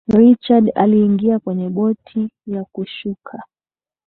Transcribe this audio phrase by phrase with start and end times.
[0.07, 3.43] richard aliingia kwenye boti ya kushuka